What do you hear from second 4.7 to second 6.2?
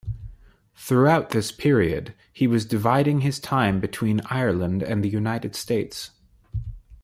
and the United States.